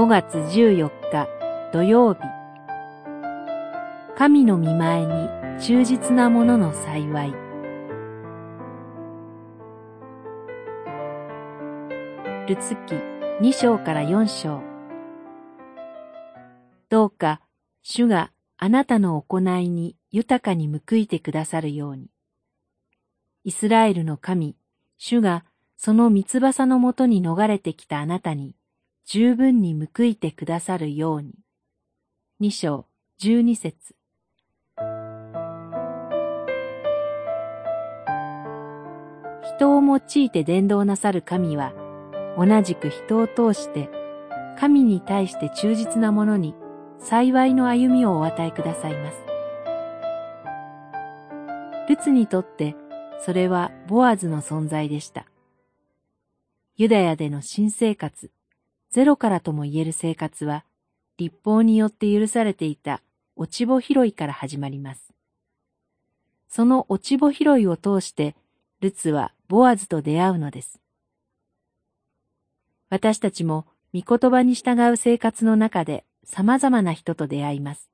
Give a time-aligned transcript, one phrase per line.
[0.00, 1.28] 5月14日
[1.74, 2.20] 土曜日。
[4.16, 5.28] 神の見前に
[5.60, 7.34] 忠実なものの幸い。
[12.48, 12.94] ルツ記
[13.42, 14.62] 2章から4章。
[16.88, 17.42] どうか
[17.82, 22.08] 主があなたの行いに豊かに報いてくださるように。
[23.44, 24.56] イスラエルの神、
[24.96, 25.44] 主が
[25.76, 28.54] その三翼のもとに逃れてきたあなたに
[29.12, 31.34] 十分に報いてくださるように。
[32.38, 32.86] 二章
[33.18, 33.96] 十二節
[39.58, 41.72] 人を用いて伝道なさる神は、
[42.38, 43.90] 同じく人を通して、
[44.56, 46.54] 神に対して忠実な者に
[47.00, 49.16] 幸いの歩みをお与えくださいます。
[51.88, 52.76] ルツにとって
[53.18, 55.26] それはボアズの存在でした。
[56.76, 58.30] ユダヤでの新生活、
[58.90, 60.64] ゼロからとも言える生活は、
[61.16, 63.02] 立法によって許されていた
[63.36, 65.12] 落ち穂拾いから始まります。
[66.48, 68.34] その落ち穂拾いを通して、
[68.80, 70.80] ルツはボアズと出会うのです。
[72.88, 77.88] 私たちも御言葉に従う生活の中で様々な人と出会います。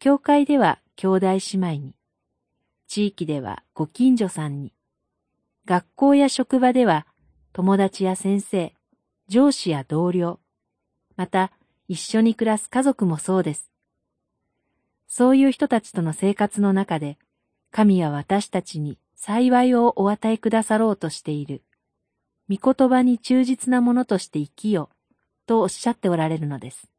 [0.00, 1.94] 教会では兄弟姉妹に、
[2.88, 4.72] 地域ではご近所さんに、
[5.64, 7.06] 学校や職場では
[7.52, 8.74] 友達や先生、
[9.30, 10.40] 上司や同僚、
[11.14, 11.52] また
[11.86, 13.70] 一緒に暮らす家族もそうです。
[15.06, 17.16] そういう人たちとの生活の中で、
[17.70, 21.62] 神は私たちに幸いをお与えくださろうとしている。
[22.48, 24.90] 御言葉に忠実なものとして生きよ、
[25.46, 26.90] とおっしゃっておられるのです。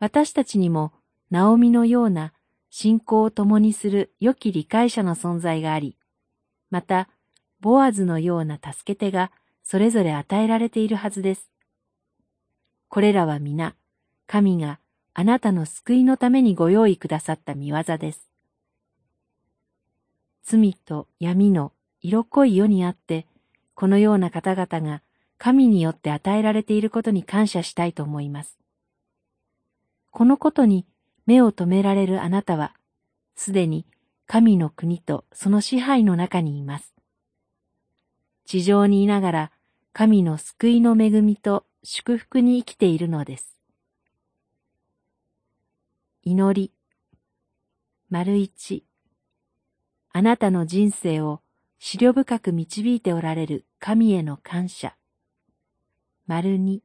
[0.00, 0.94] 私たちにも、
[1.30, 2.32] ナオミのような
[2.70, 5.96] 信仰を共にする良き理解者の存在があり、
[6.70, 7.08] また、
[7.60, 9.30] ボアズのような助け手が
[9.66, 11.50] それぞれ与えられているはずです。
[12.88, 13.74] これらは皆、
[14.28, 14.78] 神が
[15.12, 18.30] あなたの救いのためにご用意くださった見業です。
[20.44, 23.26] 罪と闇の色濃い世にあって、
[23.74, 25.02] このような方々が
[25.36, 28.56] 神によって与えられていることに感謝したいと思います。
[30.12, 30.86] このことに
[31.26, 32.72] 目を留められるあなたは、
[33.34, 33.84] すでに
[34.28, 36.94] 神の国とその支配の中にいます。
[38.44, 39.52] 地上にいながら
[39.98, 43.56] 神の救いの恵みと祝福に生きているのです。
[46.22, 46.70] 祈り。
[48.10, 48.84] 丸一。
[50.12, 51.40] あなたの人生を思
[52.10, 54.94] 慮深く導いておられる神への感謝。
[56.26, 56.82] 丸二。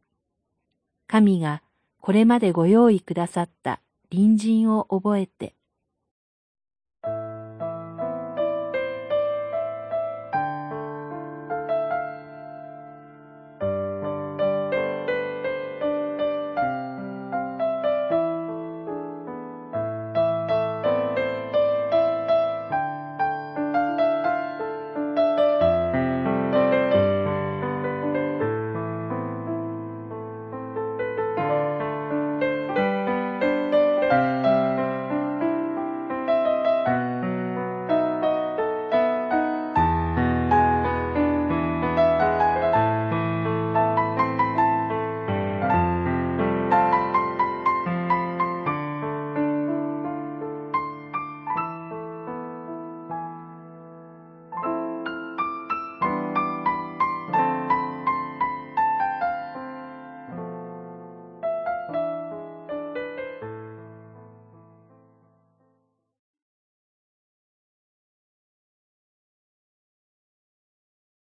[1.05, 1.63] 神が
[1.99, 5.53] これまでご用意くださった隣人を覚えて